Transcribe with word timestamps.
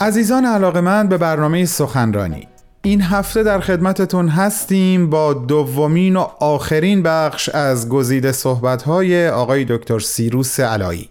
عزیزان 0.00 0.44
علاقمند 0.44 1.08
به 1.08 1.18
برنامه 1.18 1.64
سخنرانی. 1.64 2.48
این 2.82 3.00
هفته 3.02 3.42
در 3.42 3.60
خدمتتون 3.60 4.28
هستیم 4.28 5.10
با 5.10 5.34
دومین 5.34 6.16
و 6.16 6.20
آخرین 6.40 7.02
بخش 7.02 7.48
از 7.48 7.88
گزیده 7.88 8.32
صحبت‌های 8.32 9.28
آقای 9.28 9.64
دکتر 9.64 9.98
سیروس 9.98 10.60
علایی. 10.60 11.08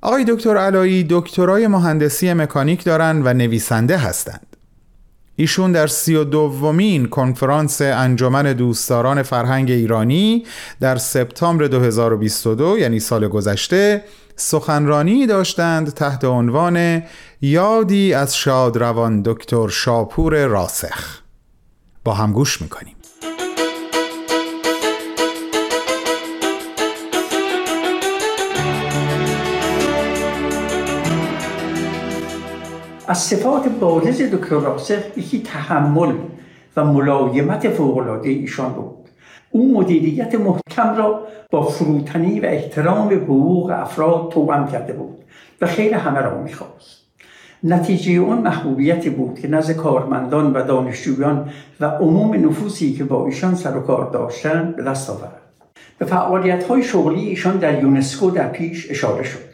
آقای 0.00 0.24
دکتر 0.28 0.56
علایی 0.56 1.06
دکترای 1.10 1.66
مهندسی 1.66 2.32
مکانیک 2.32 2.84
دارن 2.84 3.22
و 3.24 3.32
نویسنده 3.34 3.96
هستند 3.96 4.49
ایشون 5.40 5.72
در 5.72 5.86
سی 5.86 6.14
و 6.14 6.24
دومین 6.24 7.08
کنفرانس 7.08 7.80
انجمن 7.80 8.52
دوستداران 8.52 9.22
فرهنگ 9.22 9.70
ایرانی 9.70 10.44
در 10.80 10.96
سپتامبر 10.96 11.66
2022 11.66 12.78
یعنی 12.78 13.00
سال 13.00 13.28
گذشته 13.28 14.04
سخنرانی 14.36 15.26
داشتند 15.26 15.90
تحت 15.90 16.24
عنوان 16.24 17.02
یادی 17.40 18.14
از 18.14 18.36
شادروان 18.36 19.22
دکتر 19.22 19.68
شاپور 19.68 20.46
راسخ. 20.46 21.20
با 22.04 22.14
هم 22.14 22.32
گوش 22.32 22.62
می‌کنیم. 22.62 22.99
از 33.10 33.18
صفات 33.18 33.68
بارز 33.68 34.22
دکتر 34.22 34.58
راسخ 34.58 34.98
یکی 35.16 35.42
تحمل 35.42 36.14
و 36.76 36.84
ملایمت 36.84 37.68
فوقالعاده 37.68 38.28
ایشان 38.28 38.72
بود. 38.72 39.08
او 39.50 39.80
مدیریت 39.80 40.34
محکم 40.34 40.96
را 40.96 41.22
با 41.50 41.62
فروتنی 41.62 42.40
و 42.40 42.46
احترام 42.46 43.08
به 43.08 43.14
حقوق 43.14 43.70
افراد 43.70 44.28
توأم 44.32 44.66
کرده 44.66 44.92
بود 44.92 45.18
و 45.60 45.66
خیر 45.66 45.94
همه 45.94 46.20
را 46.20 46.42
می‌خواست. 46.42 47.06
نتیجه 47.64 48.12
اون 48.12 48.38
محبوبیتی 48.38 49.10
بود 49.10 49.38
که 49.38 49.48
نزد 49.48 49.72
کارمندان 49.72 50.52
و 50.52 50.64
دانشجویان 50.64 51.50
و 51.80 51.84
عموم 51.84 52.48
نفوسی 52.48 52.92
که 52.92 53.04
با 53.04 53.26
ایشان 53.26 53.54
سر 53.54 53.76
و 53.76 53.80
کار 53.80 54.10
داشتند 54.10 54.76
به 54.76 54.82
دست 54.82 55.10
آورد. 55.10 55.40
به 55.98 56.04
فعالیت 56.04 56.64
های 56.64 56.82
شغلی 56.82 57.20
ایشان 57.20 57.56
در 57.56 57.82
یونسکو 57.82 58.30
در 58.30 58.48
پیش 58.48 58.90
اشاره 58.90 59.24
شد. 59.24 59.49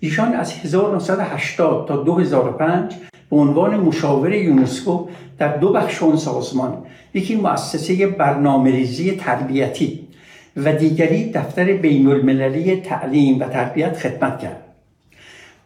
ایشان 0.00 0.32
از 0.32 0.52
1980 0.52 1.88
تا 1.88 1.96
2005 1.96 2.94
به 3.30 3.36
عنوان 3.36 3.76
مشاور 3.76 4.32
یونسکو 4.32 5.08
در 5.38 5.56
دو 5.56 5.72
بخش 5.72 6.02
اون 6.02 6.16
سازمان 6.16 6.78
یکی 7.14 7.36
مؤسسه 7.36 8.06
برنامه 8.06 8.70
ریزی 8.70 9.12
تربیتی 9.12 10.08
و 10.56 10.72
دیگری 10.72 11.32
دفتر 11.32 11.72
بین 11.72 12.08
المللی 12.08 12.76
تعلیم 12.76 13.40
و 13.40 13.44
تربیت 13.44 13.98
خدمت 13.98 14.38
کرد. 14.38 14.62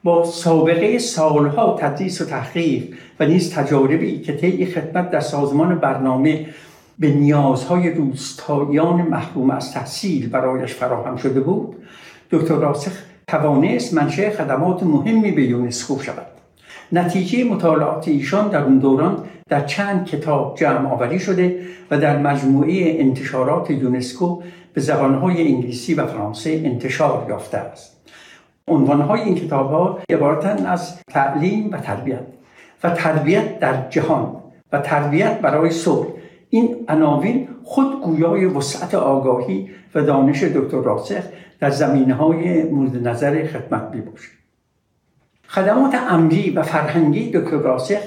با 0.04 0.24
سابقه 0.24 0.98
سالها 0.98 1.76
تدریس 1.80 2.20
و 2.20 2.24
تحقیق 2.24 2.82
و 3.20 3.26
نیز 3.26 3.54
تجاربی 3.54 4.20
که 4.20 4.32
طی 4.32 4.66
خدمت 4.66 5.10
در 5.10 5.20
سازمان 5.20 5.78
برنامه 5.78 6.46
به 6.98 7.10
نیازهای 7.10 7.90
روستاییان 7.90 9.02
محروم 9.02 9.50
از 9.50 9.72
تحصیل 9.72 10.28
برایش 10.28 10.74
فراهم 10.74 11.16
شده 11.16 11.40
بود 11.40 11.76
دکتر 12.30 12.54
راسخ 12.54 12.92
توانست 13.26 13.94
منشه 13.94 14.30
خدمات 14.30 14.82
مهمی 14.82 15.32
به 15.32 15.42
یونسکو 15.42 16.02
شود. 16.02 16.26
نتیجه 16.92 17.44
مطالعات 17.44 18.08
ایشان 18.08 18.48
در 18.48 18.62
اون 18.62 18.78
دوران 18.78 19.24
در 19.48 19.66
چند 19.66 20.06
کتاب 20.06 20.56
جمع 20.58 20.90
آوری 20.90 21.18
شده 21.18 21.60
و 21.90 21.98
در 21.98 22.18
مجموعه 22.18 23.00
انتشارات 23.00 23.70
یونسکو 23.70 24.42
به 24.72 24.80
زبانهای 24.80 25.48
انگلیسی 25.48 25.94
و 25.94 26.06
فرانسه 26.06 26.62
انتشار 26.64 27.26
یافته 27.28 27.58
است. 27.58 27.96
عنوانهای 28.68 29.20
این 29.20 29.34
کتاب 29.34 29.70
ها 29.70 29.98
عبارتن 30.10 30.66
از 30.66 31.00
تعلیم 31.00 31.70
و 31.72 31.78
تربیت 31.78 32.26
و 32.84 32.90
تربیت 32.90 33.58
در 33.58 33.88
جهان 33.90 34.36
و 34.72 34.78
تربیت 34.78 35.40
برای 35.40 35.70
صلح. 35.70 36.06
این 36.50 36.76
عناوین 36.88 37.48
خود 37.64 38.02
گویای 38.02 38.44
وسعت 38.44 38.94
آگاهی 38.94 39.70
و 39.94 40.02
دانش 40.02 40.42
دکتر 40.42 40.82
راسخ 40.82 41.22
در 41.60 41.70
زمینه 41.70 42.14
های 42.14 42.62
مورد 42.62 43.08
نظر 43.08 43.46
خدمت 43.46 43.94
می 43.94 44.02
خدمات 45.48 45.94
عملی 45.94 46.50
و 46.50 46.62
فرهنگی 46.62 47.30
دکتر 47.30 47.56
راسخ 47.56 48.00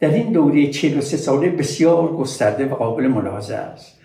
در 0.00 0.10
این 0.10 0.32
دوره 0.32 0.66
43 0.66 1.16
ساله 1.16 1.48
بسیار 1.48 2.16
گسترده 2.16 2.66
و 2.66 2.74
قابل 2.74 3.06
ملاحظه 3.06 3.54
است. 3.54 4.00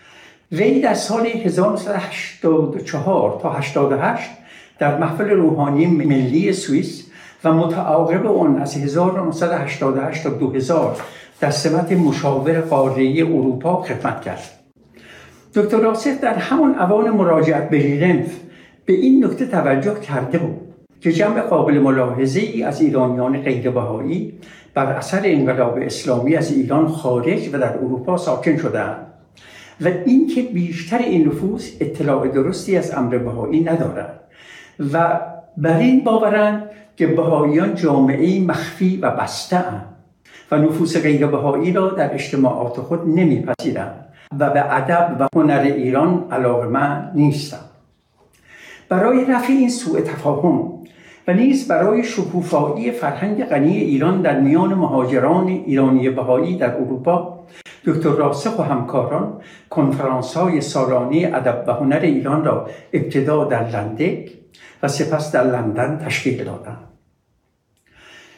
وی 0.51 0.81
در 0.81 0.93
سال 0.93 1.25
1984 1.25 3.39
تا 3.41 3.49
88 3.49 4.29
در 4.79 4.97
محفل 4.97 5.29
روحانی 5.29 5.85
ملی 5.85 6.53
سوئیس 6.53 7.05
و 7.43 7.53
متعاقب 7.53 8.25
آن 8.25 8.61
از 8.61 8.77
1988 8.77 10.23
تا 10.23 10.29
2000 10.29 10.97
در 11.39 11.51
سمت 11.51 11.91
مشاور 11.91 12.61
قاره 12.61 13.13
اروپا 13.17 13.81
خدمت 13.81 14.21
کرد. 14.21 14.64
دکتر 15.55 15.77
راسخ 15.77 16.21
در 16.21 16.33
همان 16.33 16.75
اوان 16.75 17.09
مراجعت 17.09 17.69
به 17.69 17.79
ژنو 17.79 18.23
به 18.85 18.93
این 18.93 19.25
نکته 19.25 19.45
توجه 19.45 19.99
کرده 19.99 20.37
بود 20.37 20.61
که 21.01 21.11
جمع 21.11 21.41
قابل 21.41 21.79
ملاحظه 21.79 22.39
ای 22.39 22.63
از 22.63 22.81
ایرانیان 22.81 23.41
غیر 23.41 23.69
بهایی 23.69 24.33
بر 24.73 24.85
اثر 24.85 25.21
انقلاب 25.23 25.77
اسلامی 25.81 26.35
از 26.35 26.51
ایران 26.51 26.87
خارج 26.87 27.49
و 27.53 27.57
در 27.57 27.77
اروپا 27.77 28.17
ساکن 28.17 28.57
شدهاند 28.57 29.05
و 29.81 29.87
اینکه 30.05 30.41
بیشتر 30.41 30.97
این 30.97 31.27
نفوس 31.27 31.71
اطلاع 31.79 32.27
درستی 32.27 32.77
از 32.77 32.93
امر 32.93 33.17
بهایی 33.17 33.63
ندارند 33.63 34.19
و 34.93 35.19
بر 35.57 35.77
این 35.77 36.03
باورند 36.03 36.69
که 36.97 37.07
بهاییان 37.07 37.75
جامعه 37.75 38.39
مخفی 38.39 38.97
و 38.97 39.11
بسته 39.11 39.63
و 40.51 40.57
نفوس 40.57 40.97
غیر 40.97 41.27
بهایی 41.27 41.73
را 41.73 41.89
در 41.89 42.13
اجتماعات 42.13 42.73
خود 42.73 42.99
نمیپذیرند. 43.07 44.05
و 44.39 44.49
به 44.49 44.75
ادب 44.75 45.15
و 45.19 45.27
هنر 45.35 45.59
ایران 45.59 46.27
علاقمند 46.31 47.11
نیستند 47.15 47.69
برای 48.89 49.25
رفع 49.25 49.53
این 49.53 49.69
سوء 49.69 50.01
تفاهم 50.01 50.71
و 51.27 51.33
نیز 51.33 51.67
برای 51.67 52.03
شکوفایی 52.03 52.91
فرهنگ 52.91 53.45
غنی 53.45 53.77
ایران 53.77 54.21
در 54.21 54.39
میان 54.39 54.73
مهاجران 54.73 55.47
ایرانی 55.47 56.09
بهایی 56.09 56.57
در 56.57 56.75
اروپا 56.75 57.39
دکتر 57.85 58.09
راسخ 58.09 58.59
و 58.59 58.63
همکاران 58.63 59.41
کنفرانس 59.69 60.37
های 60.37 60.61
سالانه 60.61 61.31
ادب 61.33 61.63
و 61.67 61.73
هنر 61.73 61.99
ایران 61.99 62.45
را 62.45 62.69
ابتدا 62.93 63.43
در 63.43 63.69
لندک 63.69 64.31
و 64.83 64.87
سپس 64.87 65.31
در 65.31 65.43
لندن 65.43 65.97
تشکیل 66.05 66.43
دادند. 66.43 66.77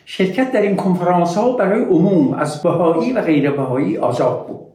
شرکت 0.06 0.52
در 0.52 0.62
این 0.62 0.76
کنفرانس 0.76 1.38
ها 1.38 1.52
برای 1.52 1.84
عموم 1.84 2.34
از 2.34 2.64
بهایی 2.64 3.14
و 3.14 3.22
غیر 3.22 3.52
بهایی 3.52 3.98
آزاد 3.98 4.48
بود. 4.48 4.67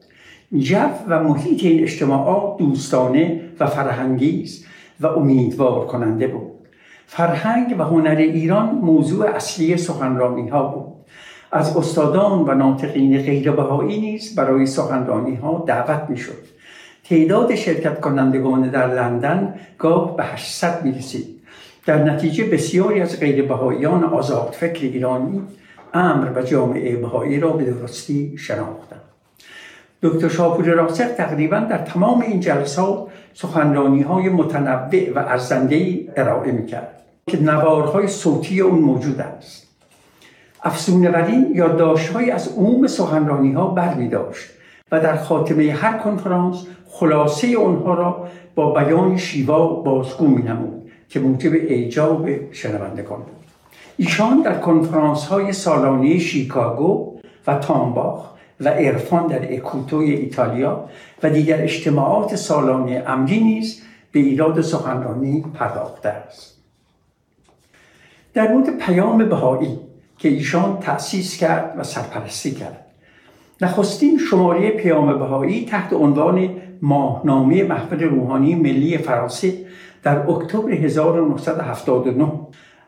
جو 0.59 0.89
و 1.09 1.23
محیط 1.23 1.65
این 1.65 1.83
اجتماعات 1.83 2.59
دوستانه 2.59 3.41
و 3.61 3.67
فرهنگی 3.67 4.43
است 4.43 4.65
و 5.01 5.07
امیدوار 5.07 5.87
کننده 5.87 6.27
بود. 6.27 6.53
فرهنگ 7.07 7.75
و 7.79 7.83
هنر 7.83 8.17
ایران 8.17 8.75
موضوع 8.75 9.27
اصلی 9.27 9.77
سخنرانی 9.77 10.49
ها 10.49 10.67
بود. 10.67 10.93
از 11.53 11.77
استادان 11.77 12.39
و 12.39 12.55
ناطقین 12.55 13.23
غیر 13.23 13.51
بهایی 13.51 14.01
نیز 14.01 14.35
برای 14.35 14.67
سخنرانی 14.67 15.35
ها 15.35 15.65
دعوت 15.67 16.11
می 16.11 16.17
شد 16.17 16.43
تعداد 17.05 17.55
شرکت 17.55 18.01
کنندگان 18.01 18.71
در 18.71 18.95
لندن 18.95 19.55
گاه 19.79 20.17
به 20.17 20.25
800 20.25 20.85
می 20.85 20.93
رسید 20.93 21.27
در 21.87 22.05
نتیجه 22.05 22.45
بسیاری 22.45 23.01
از 23.01 23.21
غیر 23.21 23.43
بهاییان 23.47 24.05
آزاد 24.05 24.57
فکر 24.61 24.83
ایرانی 24.83 25.43
امر 25.95 26.39
و 26.39 26.43
جامعه 26.43 26.97
بهایی 26.97 27.41
را 27.41 27.53
به 27.53 27.65
درستی 27.65 28.39
شناختند. 28.39 29.12
دکتر 30.03 30.29
شاپور 30.29 30.65
راسخ 30.65 31.15
تقریبا 31.17 31.59
در 31.59 31.79
تمام 31.79 32.21
این 32.21 32.41
جلسات 32.41 33.07
سخنرانی 33.35 34.03
های 34.03 34.29
متنوع 34.29 35.13
و 35.15 35.19
ارزنده 35.19 35.99
ارائه 36.17 36.53
می 36.53 36.67
کرد 36.67 37.03
که 37.27 37.43
نوارهای 37.43 38.09
صوتی 38.09 38.61
اون 38.61 38.79
موجود 38.79 39.21
است. 39.21 39.67
افزونه 40.63 41.11
بر 41.11 41.27
این 41.27 41.53
یادداشتهایی 41.55 42.31
از 42.31 42.49
عموم 42.49 42.87
سخنرانی 42.87 43.53
ها 43.53 43.67
بر 43.67 43.95
می 43.95 44.09
داشت 44.09 44.51
و 44.93 45.01
در 45.01 45.17
خاتمه 45.17 45.73
هر 45.73 45.99
کنفرانس 45.99 46.67
خلاصه 46.89 47.59
آنها 47.59 47.95
را 47.95 48.29
با 48.55 48.73
بیان 48.73 49.17
شیوا 49.17 49.67
بازگو 49.67 50.27
می 50.27 50.43
نمود 50.43 50.91
که 51.09 51.21
موجب 51.21 51.53
اعجاب 51.55 52.53
شنوندگان 52.53 53.19
بود. 53.19 53.43
ایشان 53.97 54.43
در 54.43 54.59
کنفرانس 54.59 55.27
های 55.27 55.53
سالانه 55.53 56.19
شیکاگو 56.19 57.17
و 57.47 57.55
تامباخ 57.55 58.33
و 58.65 58.69
عرفان 58.69 59.27
در 59.27 59.55
اکوتوی 59.55 60.13
ایتالیا 60.13 60.89
و 61.23 61.31
دیگر 61.31 61.63
اجتماعات 61.63 62.37
سالانه 62.37 63.03
امری 63.07 63.41
نیز 63.41 63.83
به 64.13 64.21
ایراد 64.21 64.61
سخنرانی 64.61 65.45
پرداخته 65.55 66.09
است. 66.09 66.57
در 68.35 68.53
مورد 68.53 68.79
پیام 68.79 69.29
بهایی 69.29 69.79
که 70.19 70.29
ایشان 70.29 70.79
تأسیس 70.79 71.37
کرد 71.37 71.75
و 71.79 71.85
سرپرستی 71.85 72.51
کرد. 72.51 72.87
نخستین 73.61 74.19
شماره 74.19 74.71
پیام 74.71 75.19
بهایی 75.19 75.67
تحت 75.67 75.93
عنوان 75.93 76.51
ماهنامه 76.83 77.63
محفل 77.63 78.03
روحانی 78.03 78.55
ملی 78.55 78.99
فرانسه 78.99 79.55
در 80.03 80.31
اکتبر 80.31 80.73
1979 80.73 82.33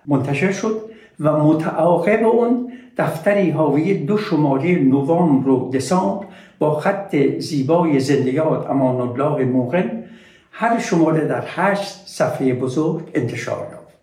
منتشر 0.07 0.53
شد 0.53 0.81
و 1.21 1.33
متعاقب 1.33 2.27
اون 2.27 2.64
دفتری 2.97 3.51
حاوی 3.51 3.95
دو 3.95 4.19
شماره 4.19 4.75
نوامبر 4.75 5.49
و 5.49 5.71
دسامبر 5.71 6.27
با 6.59 6.81
خط 6.81 7.17
زیبای 7.39 8.01
زندیات 8.01 8.71
امان 8.71 9.01
الله 9.01 9.45
موقن 9.45 10.05
هر 10.53 10.79
شماره 10.79 11.25
در 11.25 11.45
هشت 11.47 12.07
صفحه 12.07 12.55
بزرگ 12.55 13.03
انتشار 13.15 13.69
یافت. 13.73 13.95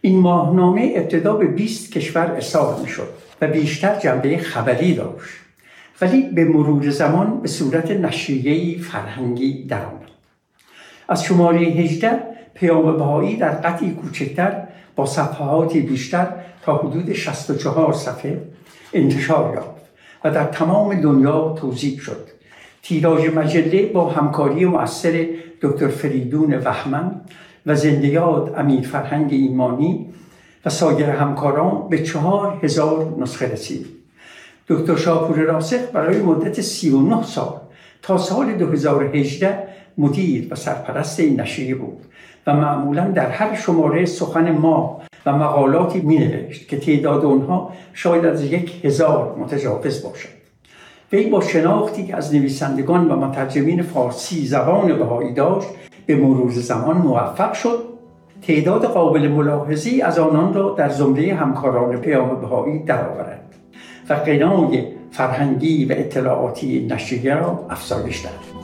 این 0.00 0.18
ماهنامه 0.20 0.92
ابتدا 0.96 1.34
به 1.34 1.46
20 1.46 1.92
کشور 1.92 2.32
ارسال 2.32 2.80
می‌شد 2.80 3.08
و 3.40 3.46
بیشتر 3.46 3.98
جنبه 3.98 4.38
خبری 4.38 4.94
داشت 4.94 5.34
ولی 6.00 6.22
به 6.22 6.44
مرور 6.44 6.90
زمان 6.90 7.40
به 7.40 7.48
صورت 7.48 7.90
نشریه 7.90 8.78
فرهنگی 8.78 9.64
درآمد. 9.64 10.10
از 11.08 11.24
شماره 11.24 11.58
18 11.58 12.22
پیام 12.54 12.96
بهایی 12.96 13.36
در 13.36 13.50
قطعی 13.50 13.90
کوچکتر 13.90 14.62
با 14.96 15.06
صفحاتی 15.06 15.80
بیشتر 15.80 16.26
تا 16.62 16.76
حدود 16.76 17.12
64 17.12 17.92
صفحه 17.92 18.42
انتشار 18.92 19.54
یافت 19.54 19.82
و 20.24 20.30
در 20.30 20.44
تمام 20.44 21.00
دنیا 21.00 21.54
توضیح 21.60 21.98
شد. 21.98 22.28
تیراژ 22.82 23.28
مجله 23.28 23.86
با 23.86 24.10
همکاری 24.10 24.64
مؤثر 24.64 25.26
دکتر 25.60 25.88
فریدون 25.88 26.54
وحمن 26.54 27.20
و 27.66 27.74
زندیات 27.74 28.58
امیر 28.58 28.80
فرهنگ 28.80 29.32
ایمانی 29.32 30.06
و 30.64 30.70
سایر 30.70 31.10
همکاران 31.10 31.88
به 31.88 32.02
چهار 32.02 32.58
هزار 32.62 33.14
نسخه 33.18 33.52
رسید. 33.52 33.86
دکتر 34.68 34.96
شاپور 34.96 35.38
راسخ 35.38 35.80
برای 35.92 36.22
مدت 36.22 36.60
39 36.60 37.22
سال 37.22 37.60
تا 38.02 38.18
سال 38.18 38.52
2018 38.52 39.68
مدیر 39.98 40.48
و 40.50 40.54
سرپرست 40.54 41.20
این 41.20 41.40
نشریه 41.40 41.74
بود. 41.74 42.00
و 42.46 42.54
معمولا 42.54 43.04
در 43.04 43.30
هر 43.30 43.54
شماره 43.54 44.04
سخن 44.04 44.52
ما 44.52 45.02
و 45.26 45.32
مقالاتی 45.32 46.00
می 46.00 46.18
نوشت 46.18 46.68
که 46.68 46.76
تعداد 46.76 47.24
آنها 47.24 47.72
شاید 47.92 48.24
از 48.24 48.44
یک 48.44 48.84
هزار 48.84 49.36
متجاوز 49.38 50.02
باشد. 50.02 50.28
وی 51.12 51.30
با 51.30 51.40
شناختی 51.40 52.06
که 52.06 52.16
از 52.16 52.34
نویسندگان 52.34 53.10
و 53.10 53.16
مترجمین 53.16 53.82
فارسی 53.82 54.46
زبان 54.46 54.98
بهایی 54.98 55.34
داشت 55.34 55.68
به 56.06 56.16
مرور 56.16 56.50
زمان 56.50 56.96
موفق 56.96 57.52
شد. 57.52 57.92
تعداد 58.46 58.84
قابل 58.84 59.28
ملاحظی 59.28 60.02
از 60.02 60.18
آنان 60.18 60.54
را 60.54 60.74
در 60.78 60.88
زمره 60.88 61.34
همکاران 61.34 61.96
پیام 61.96 62.40
بهایی 62.40 62.78
درآورد 62.78 63.54
و 64.10 64.14
قنای 64.14 64.84
فرهنگی 65.10 65.84
و 65.84 65.92
اطلاعاتی 65.92 66.86
نشریه 66.90 67.34
را 67.34 67.66
افزایش 67.70 68.22
دهد 68.22 68.61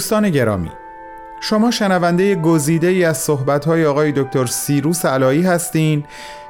دوستان 0.00 0.30
گرامی 0.30 0.70
شما 1.40 1.70
شنونده 1.70 2.34
گزیده 2.34 2.86
ای 2.86 3.04
از 3.04 3.18
صحبت‌های 3.18 3.86
آقای 3.86 4.12
دکتر 4.12 4.46
سیروس 4.46 5.04
علایی 5.04 5.42
هستین 5.42 6.04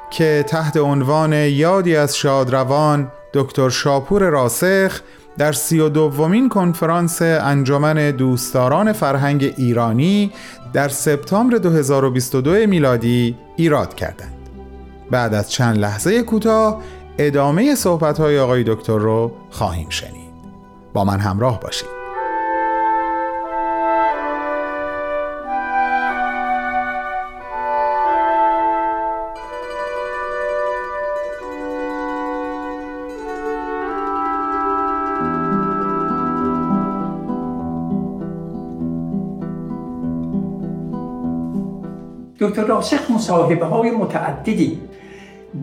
که 0.09 0.45
تحت 0.47 0.77
عنوان 0.77 1.33
یادی 1.33 1.95
از 1.95 2.17
شادروان 2.17 3.11
دکتر 3.33 3.69
شاپور 3.69 4.29
راسخ 4.29 5.01
در 5.37 5.51
سی 5.51 5.79
و 5.79 5.89
دومین 5.89 6.49
کنفرانس 6.49 7.21
انجمن 7.21 8.11
دوستداران 8.11 8.93
فرهنگ 8.93 9.53
ایرانی 9.57 10.31
در 10.73 10.89
سپتامبر 10.89 11.57
2022 11.57 12.51
میلادی 12.51 13.37
ایراد 13.55 13.95
کردند. 13.95 14.49
بعد 15.11 15.33
از 15.33 15.51
چند 15.51 15.77
لحظه 15.77 16.23
کوتاه 16.23 16.81
ادامه 17.17 17.75
صحبت‌های 17.75 18.39
آقای 18.39 18.63
دکتر 18.63 18.97
رو 18.97 19.31
خواهیم 19.49 19.89
شنید. 19.89 20.31
با 20.93 21.03
من 21.03 21.19
همراه 21.19 21.59
باشید. 21.59 22.00
دکتر 42.41 42.65
راسخ 42.65 43.11
مصاحبه 43.11 43.65
های 43.65 43.91
متعددی 43.91 44.79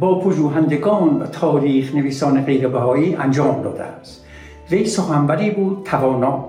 با 0.01 0.21
پژوهندگان 0.21 1.17
و 1.21 1.27
تاریخ 1.27 1.95
نویسان 1.95 2.45
غیر 2.45 2.69
بهایی 2.69 3.15
انجام 3.15 3.63
داده 3.63 3.83
است. 3.83 4.25
وی 4.71 4.87
سخنوری 4.87 5.51
بود 5.51 5.87
توانا. 5.87 6.49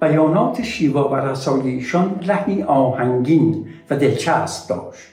بیانات 0.00 0.62
شیوا 0.62 1.08
و 1.08 1.16
رسای 1.16 1.68
ایشان 1.68 2.20
لحنی 2.26 2.62
آهنگین 2.62 3.66
و 3.90 3.96
دلچسب 3.96 4.68
داشت. 4.68 5.08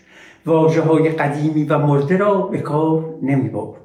واجه 0.45 0.81
های 0.81 1.09
قدیمی 1.09 1.63
و 1.63 1.77
مرده 1.77 2.17
را 2.17 2.41
به 2.41 2.57
کار 2.57 3.05
نمی 3.21 3.49
برد 3.49 3.81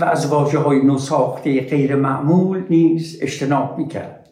و 0.00 0.04
از 0.04 0.32
واجه 0.32 0.58
های 0.58 0.82
نوساخته 0.82 1.60
غیر 1.60 1.96
معمول 1.96 2.62
نیز 2.70 3.18
اجتناب 3.22 3.78
می 3.78 3.88
کرد 3.88 4.28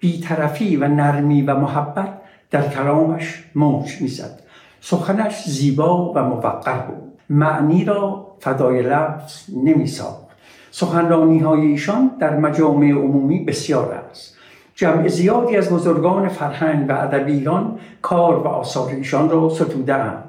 بیطرفی 0.00 0.76
و 0.76 0.88
نرمی 0.88 1.42
و 1.42 1.54
محبت 1.54 2.18
در 2.50 2.68
کلامش 2.68 3.44
موج 3.54 4.00
می‌زد. 4.00 4.42
سخنش 4.84 5.44
زیبا 5.44 6.12
و 6.12 6.18
موقر 6.18 6.78
بود. 6.78 7.12
معنی 7.30 7.84
را 7.84 8.26
فدای 8.40 8.82
لفظ 8.82 9.44
نمی 9.64 9.86
ساخت. 9.86 10.26
سخنرانی 10.70 11.38
های 11.38 11.60
ایشان 11.60 12.10
در 12.20 12.36
مجامع 12.36 12.90
عمومی 12.90 13.44
بسیار 13.44 13.92
است. 14.10 14.36
جمع 14.74 15.08
زیادی 15.08 15.56
از 15.56 15.70
بزرگان 15.70 16.28
فرهنگ 16.28 16.90
و 16.90 16.92
ادبیان 16.92 17.78
کار 18.02 18.36
و 18.38 18.46
آثار 18.46 18.88
ایشان 18.88 19.30
را 19.30 19.48
ستودهاند 19.48 20.24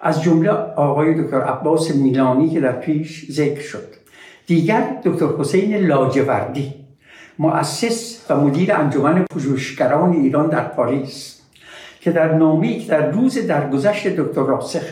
از 0.00 0.22
جمله 0.22 0.50
آقای 0.76 1.22
دکتر 1.22 1.40
عباس 1.40 1.94
میلانی 1.94 2.50
که 2.50 2.60
در 2.60 2.72
پیش 2.72 3.26
ذکر 3.30 3.60
شد. 3.60 3.88
دیگر 4.46 4.96
دکتر 5.04 5.26
حسین 5.38 5.76
لاجوردی 5.76 6.74
مؤسس 7.38 8.26
و 8.30 8.36
مدیر 8.36 8.74
انجمن 8.74 9.24
پژوهشگران 9.24 10.12
ایران 10.12 10.46
در 10.46 10.64
پاریس. 10.64 11.37
که 12.08 12.14
در 12.14 12.34
نامی 12.34 12.78
که 12.78 12.88
در 12.88 13.10
روز 13.10 13.46
درگذشت 13.46 14.08
دکتر 14.08 14.42
راسخ 14.42 14.82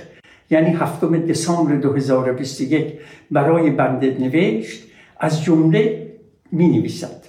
یعنی 0.50 0.70
هفتم 0.70 1.18
دسامبر 1.18 1.74
2021 1.76 2.92
برای 3.30 3.70
بنده 3.70 4.16
نوشت 4.20 4.84
از 5.20 5.42
جمله 5.42 6.06
می 6.52 6.68
نویسد 6.68 7.22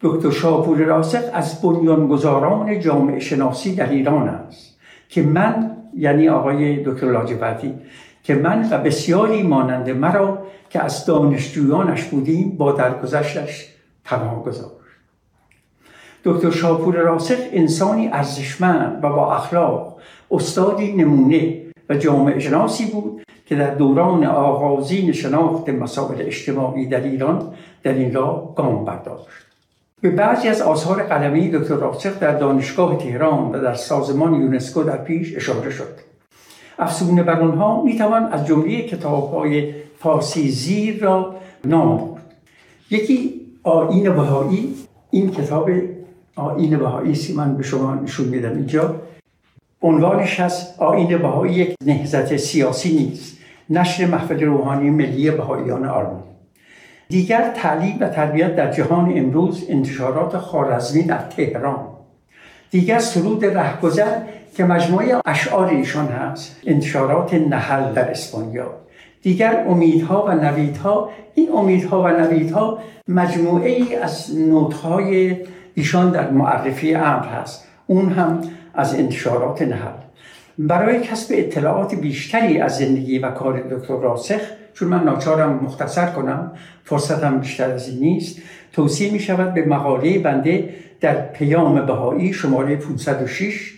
دکتر 0.00 0.30
شاپور 0.30 0.78
راسخ 0.78 1.22
از 1.32 1.62
بنیانگذاران 1.62 2.80
جامعه 2.80 3.20
شناسی 3.20 3.74
در 3.74 3.90
ایران 3.90 4.28
است 4.28 4.78
که 5.08 5.22
من 5.22 5.76
یعنی 5.96 6.28
آقای 6.28 6.82
دکتر 6.84 7.06
لاجوردی 7.06 7.74
که 8.22 8.34
من 8.34 8.68
و 8.70 8.78
بسیاری 8.78 9.42
مانند 9.42 9.90
مرا 9.90 10.38
که 10.70 10.84
از 10.84 11.06
دانشجویانش 11.06 12.04
بودیم 12.04 12.56
با 12.56 12.72
درگذشتش 12.72 13.68
پناه 14.04 14.44
گذاشت 14.44 14.83
دکتر 16.24 16.50
شاپور 16.50 16.94
راسخ 16.94 17.36
انسانی 17.52 18.08
ارزشمند 18.08 19.04
و 19.04 19.08
با 19.08 19.34
اخلاق 19.34 19.96
استادی 20.30 20.92
نمونه 20.92 21.60
و 21.88 21.94
جامعه 21.94 22.38
شناسی 22.38 22.86
بود 22.86 23.22
که 23.46 23.54
در 23.54 23.74
دوران 23.74 24.24
آغازین 24.24 25.12
شناخت 25.12 25.68
مسائل 25.68 26.22
اجتماعی 26.22 26.86
در 26.86 27.00
ایران 27.00 27.52
در 27.82 27.92
این 27.92 28.14
راه 28.14 28.54
گام 28.54 28.84
برداشت. 28.84 29.44
به 30.00 30.10
بعضی 30.10 30.48
از 30.48 30.62
آثار 30.62 31.02
قلمی 31.02 31.50
دکتر 31.50 31.74
راسخ 31.74 32.18
در 32.18 32.38
دانشگاه 32.38 32.96
تهران 32.96 33.52
و 33.52 33.60
در 33.62 33.74
سازمان 33.74 34.34
یونسکو 34.34 34.82
در 34.82 34.96
پیش 34.96 35.36
اشاره 35.36 35.70
شد. 35.70 35.98
افسونه 36.78 37.22
بر 37.22 37.40
آنها 37.40 37.82
می‌توان 37.82 38.24
از 38.24 38.46
جمله 38.46 38.82
کتابهای 38.82 39.74
فارسی 39.98 40.50
زیر 40.50 41.04
را 41.04 41.34
نام 41.64 41.96
برد. 41.98 42.34
یکی 42.90 43.40
آین 43.62 44.02
بهایی 44.02 44.74
این 45.10 45.30
کتاب 45.30 45.70
آین 46.36 46.78
بهایی 46.78 47.34
من 47.36 47.56
به 47.56 47.62
شما 47.62 47.94
نشون 47.94 48.28
میدم. 48.28 48.52
اینجا 48.52 48.94
عنوانش 49.82 50.40
هست 50.40 50.80
آین 50.80 51.18
بهایی 51.18 51.54
یک 51.54 51.74
نهزت 51.86 52.36
سیاسی 52.36 52.96
نیست. 52.96 53.38
نشر 53.70 54.06
محفل 54.06 54.44
روحانی 54.44 54.90
ملی 54.90 55.30
بهاییان 55.30 55.86
آلمان 55.86 56.22
دیگر 57.08 57.50
تعلیم 57.56 57.96
و 58.00 58.08
تربیت 58.08 58.56
در 58.56 58.72
جهان 58.72 59.18
امروز 59.18 59.66
انتشارات 59.68 60.38
خارزمی 60.38 61.02
در 61.02 61.18
تهران. 61.18 61.86
دیگر 62.70 62.98
سرود 62.98 63.44
رهگذر 63.44 64.18
که 64.56 64.64
مجموعه 64.64 65.16
اشعار 65.26 65.66
ایشان 65.66 66.06
هست 66.06 66.60
انتشارات 66.66 67.34
نحل 67.34 67.92
در 67.92 68.10
اسپانیا. 68.10 68.70
دیگر 69.22 69.64
امیدها 69.68 70.24
و 70.26 70.30
نویدها 70.30 71.10
این 71.34 71.52
امیدها 71.52 72.02
و 72.02 72.08
نویدها 72.08 72.78
مجموعه 73.08 73.70
ای 73.70 73.96
از 73.96 74.36
نوتهای 74.36 75.36
ایشان 75.74 76.10
در 76.10 76.30
معرفی 76.30 76.94
امر 76.94 77.26
هست. 77.26 77.64
اون 77.86 78.12
هم 78.12 78.40
از 78.74 78.94
انتشارات 78.94 79.62
نهل 79.62 79.92
برای 80.58 81.00
کسب 81.00 81.34
اطلاعات 81.38 81.94
بیشتری 81.94 82.60
از 82.60 82.78
زندگی 82.78 83.18
و 83.18 83.30
کار 83.30 83.60
دکتر 83.60 83.96
راسخ 83.96 84.40
چون 84.74 84.88
من 84.88 85.04
ناچارم 85.04 85.60
مختصر 85.64 86.06
کنم 86.06 86.52
فرصتم 86.84 87.38
بیشتر 87.38 87.70
از 87.70 87.88
این 87.88 87.98
نیست 87.98 88.38
توصیه 88.72 89.12
می 89.12 89.20
شود 89.20 89.54
به 89.54 89.64
مقاله 89.64 90.18
بنده 90.18 90.74
در 91.00 91.14
پیام 91.14 91.86
بهایی 91.86 92.32
شماره 92.32 92.76
506 92.76 93.72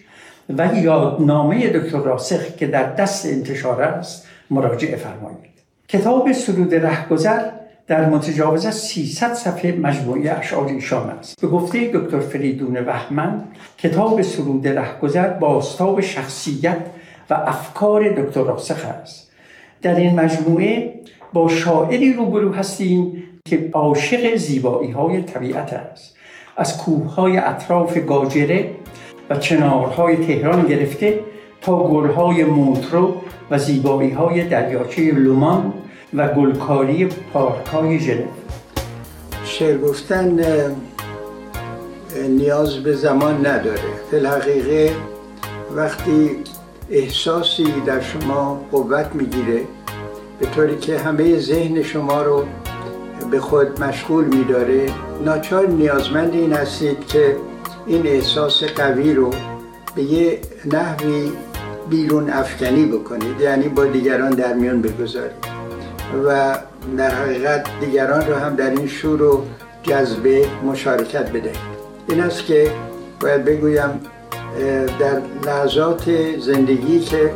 و 0.59 0.75
یادنامه 0.75 1.69
دکتر 1.69 1.99
راسخ 1.99 2.57
که 2.57 2.67
در 2.67 2.93
دست 2.93 3.26
انتشار 3.26 3.83
است 3.83 4.29
مراجعه 4.50 4.97
فرمایید. 4.97 5.50
کتاب 5.88 6.33
سرود 6.33 6.75
رهگذر 6.75 7.50
در 7.87 8.09
متجاوز 8.09 8.66
از 8.66 8.75
300 8.75 9.35
صفحه 9.35 9.73
مجموعه 9.73 10.33
اشعار 10.33 10.66
ایشان 10.66 11.11
است. 11.11 11.40
به 11.40 11.49
گفته 11.49 11.90
دکتر 11.95 12.21
فریدون 12.21 12.76
وحمن 12.76 13.45
کتاب 13.78 14.23
سرود 14.23 14.69
رهگذر 14.69 15.28
باستاب 15.28 16.00
شخصیت 16.00 16.78
و 17.31 17.35
افکار 17.35 18.09
دکتر 18.23 18.43
راسخ 18.43 18.85
است. 18.85 19.31
در 19.83 19.95
این 19.95 20.21
مجموعه 20.21 20.95
با 21.33 21.49
شاعری 21.49 22.12
روبرو 22.12 22.52
هستیم 22.52 23.23
که 23.45 23.71
عاشق 23.73 24.37
زیبایی 24.37 24.90
های 24.90 25.23
طبیعت 25.23 25.73
است. 25.73 26.16
از 26.57 26.78
کوه 26.78 27.14
های 27.14 27.37
اطراف 27.37 27.99
گاجره 27.99 28.71
و 29.31 29.37
چنارهای 29.37 30.16
تهران 30.16 30.66
گرفته 30.66 31.21
تا 31.61 31.88
گلهای 31.88 32.45
مونترو 32.45 33.14
و 33.50 33.59
زیبایی 33.59 34.11
های 34.11 34.49
دریاچه 34.49 35.02
لومان 35.02 35.73
و 36.15 36.29
گلکاری 36.29 37.07
پارک 37.07 37.67
های 37.67 38.01
ژنو. 38.01 38.27
شعر 39.45 39.79
گفتن 39.79 40.41
نیاز 42.29 42.77
به 42.77 42.93
زمان 42.93 43.47
نداره. 43.47 43.81
فی 44.11 44.17
الحقیقه 44.17 44.97
وقتی 45.77 46.31
احساسی 46.91 47.67
در 47.87 48.01
شما 48.01 48.61
قوت 48.71 49.07
می‌گیره 49.15 49.61
به 50.41 50.47
طوری 50.47 50.79
که 50.79 50.99
همه 50.99 51.39
ذهن 51.39 51.83
شما 51.83 52.23
رو 52.23 52.45
به 53.31 53.41
خود 53.41 53.83
مشغول 53.83 54.25
میداره 54.25 54.87
ناچار 55.25 55.67
نیازمند 55.67 56.33
این 56.33 56.53
هستید 56.53 57.07
که 57.07 57.37
این 57.87 58.07
احساس 58.07 58.65
قوی 58.65 59.15
رو 59.15 59.31
به 59.95 60.03
یه 60.03 60.39
نحوی 60.73 61.33
بیرون 61.91 62.31
افکنی 62.31 62.87
بکنید 62.87 63.41
یعنی 63.41 63.69
با 63.69 63.85
دیگران 63.85 64.31
در 64.31 64.55
میان 64.55 64.83
بگذارید. 64.83 65.46
و 66.25 66.59
در 66.99 67.11
حقیقت 67.11 67.67
دیگران 67.81 68.27
رو 68.27 68.35
هم 68.35 68.57
در 68.57 68.71
این 68.71 68.87
شور 68.87 69.23
و 69.23 69.45
جذبه 69.83 70.47
مشارکت 70.65 71.31
بدهید 71.31 71.77
این 72.09 72.21
است 72.21 72.45
که 72.45 72.71
باید 73.21 73.45
بگویم 73.45 74.01
در 74.99 75.23
لحظات 75.47 76.11
زندگی 76.39 77.01
که 77.01 77.31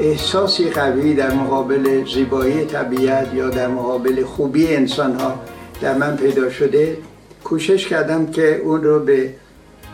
احساسی 0.00 0.70
قوی 0.70 1.14
در 1.14 1.30
مقابل 1.30 2.04
زیبایی 2.14 2.64
طبیعت 2.64 3.34
یا 3.34 3.50
در 3.50 3.68
مقابل 3.68 4.24
خوبی 4.24 4.76
انسان 4.76 5.20
ها 5.20 5.40
در 5.80 5.94
من 5.94 6.16
پیدا 6.16 6.50
شده 6.50 6.96
کوشش 7.44 7.88
کردم 7.88 8.26
که 8.26 8.56
اون 8.56 8.84
رو 8.84 9.00
به 9.00 9.34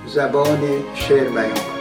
زبان 0.06 0.58
شعر 0.94 1.24
بیان 1.24 1.48
کنم. 1.48 1.79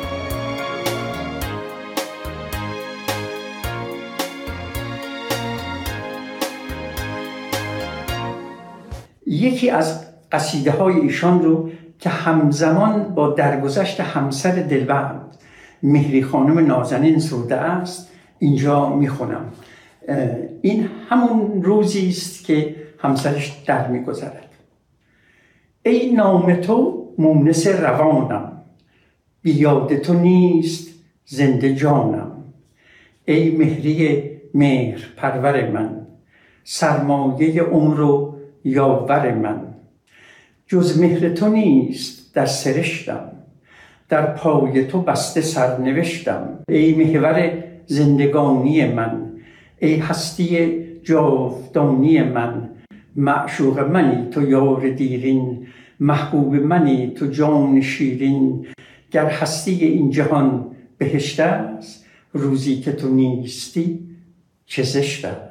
یکی 9.39 9.69
از 9.69 10.05
قصیده 10.31 10.72
های 10.72 10.96
ایشان 10.96 11.43
رو 11.43 11.69
که 12.00 12.10
همزمان 12.10 13.15
با 13.15 13.29
درگذشت 13.29 14.00
همسر 14.00 14.51
دلبند 14.51 15.22
مهری 15.84 16.24
خانم 16.24 16.60
نازنین 16.60 17.19
سروده 17.19 17.55
است 17.55 18.12
اینجا 18.39 18.96
می‌خونم. 18.96 19.46
این 20.62 20.89
همون 21.10 21.63
روزی 21.63 22.10
است 22.10 22.46
که 22.46 22.75
همسرش 23.00 23.63
در 23.65 23.88
میگذرد. 23.88 24.50
ای 25.84 26.12
نام 26.12 26.55
تو 26.55 27.08
مونس 27.17 27.67
روانم 27.67 28.62
بیاد 29.41 29.98
تو 29.98 30.13
نیست 30.13 30.88
زنده 31.25 31.75
جانم. 31.75 32.31
ای 33.25 33.58
مهری 33.58 34.29
مهر 34.53 35.00
پرور 35.17 35.69
من 35.69 36.08
سرمایه 36.63 37.62
عمر 37.62 38.01
و 38.01 38.38
یاور 38.63 39.34
من. 39.34 39.62
جز 40.68 41.00
مهر 41.00 41.30
تو 41.30 41.50
نیست 41.50 42.36
در 42.36 42.46
سرشتم. 42.46 43.32
در 44.10 44.25
پای 44.25 44.86
تو 44.86 45.01
بسته 45.01 45.42
سرنوشتم. 45.42 46.60
ای 46.70 46.94
محور 46.96 47.63
زندگانی 47.86 48.88
من 48.88 49.32
ای 49.80 49.96
هستی 49.96 50.80
جاودانی 51.04 52.24
من. 52.24 52.70
معشوق 53.16 53.80
منی 53.80 54.30
تو 54.30 54.50
یار 54.50 54.89
دیرین 54.89 55.68
محبوب 56.00 56.56
منی 56.56 57.08
تو 57.08 57.28
جان 57.28 57.82
شیرین. 57.82 58.68
گر 59.12 59.25
هستی 59.25 59.86
این 59.86 60.10
جهان 60.10 60.66
بهشت 60.98 61.39
است 61.39 62.06
روزی 62.34 62.82
که 62.82 62.92
تو 62.92 63.10
نیستی 63.10 64.00
چه 64.66 64.84
زشت 64.84 65.25
است. 65.25 65.49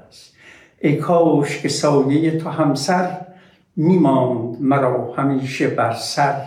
ای 0.80 0.96
کاش 0.96 1.62
که 1.62 1.68
سایه 1.68 2.38
تو 2.38 2.48
همسر 2.48 3.16
میماند 3.76 4.56
مرا 4.60 5.14
همیشه 5.16 5.68
بر 5.68 5.92
سر. 5.92 6.40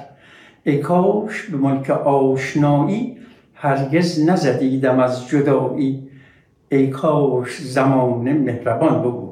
ای 0.64 0.78
کاش 0.78 1.44
به 1.44 1.58
ملک 1.58 1.90
آشنایی 1.90 3.18
هرگز 3.54 4.30
نزدیدم 4.30 5.00
از 5.00 5.28
جدایی. 5.28 6.10
ای 6.70 6.88
کاش 6.88 7.62
زمان 7.62 8.34
مهربان 8.34 9.02
بود 9.02 9.30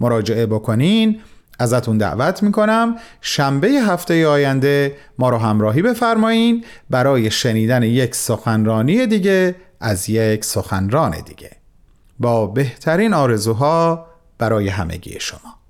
مراجعه 0.00 0.46
بکنین 0.46 1.20
ازتون 1.58 1.98
دعوت 1.98 2.42
می‌کنم. 2.42 2.96
شنبه 3.20 3.68
هفته 3.68 4.26
آینده 4.26 4.96
ما 5.18 5.28
رو 5.28 5.38
همراهی 5.38 5.82
بفرمایین. 5.82 6.64
برای 6.90 7.30
شنیدن 7.30 7.82
یک 7.82 8.14
سخنرانی 8.14 9.06
دیگه 9.06 9.54
از 9.80 10.08
یک 10.08 10.44
سخنران 10.44 11.20
دیگه. 11.20 11.50
با 12.18 12.46
بهترین 12.46 13.14
آرزوها 13.14 14.06
برای 14.38 14.68
همگی 14.68 15.20
شما. 15.20 15.61